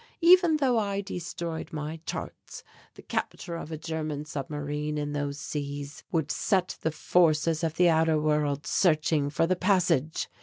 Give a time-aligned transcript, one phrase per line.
[0.21, 2.63] Even though I destroyed my charts,
[2.95, 7.87] the capture of a German submarine in those seas would set the forces of the
[7.89, 10.27] outer world searching for the passage.